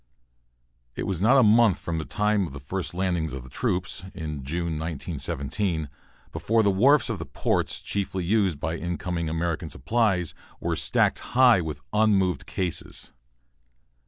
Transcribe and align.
It 0.95 1.03
was 1.05 1.21
not 1.21 1.37
a 1.37 1.43
month 1.43 1.77
from 1.77 1.99
the 1.99 2.05
time 2.05 2.47
of 2.47 2.53
the 2.53 2.59
first 2.59 2.95
landing 2.95 3.31
of 3.35 3.47
troops, 3.51 4.03
in 4.15 4.43
June, 4.43 4.79
1917, 4.79 5.89
before 6.31 6.63
the 6.63 6.71
wharfs 6.71 7.07
of 7.07 7.19
the 7.19 7.25
ports 7.27 7.79
chiefly 7.81 8.23
used 8.23 8.59
by 8.59 8.77
incoming 8.77 9.29
American 9.29 9.69
supplies 9.69 10.33
were 10.59 10.75
stacked 10.75 11.19
high 11.37 11.61
with 11.61 11.81
unmoved 11.93 12.47
cases. 12.47 13.11